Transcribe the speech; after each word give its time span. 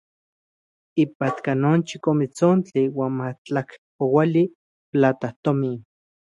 Ipatka 1.03 1.51
non 1.61 1.77
chikometsontli 1.89 2.83
uan 2.97 3.13
matlakpoali 3.19 4.43
platajtomin. 4.91 5.79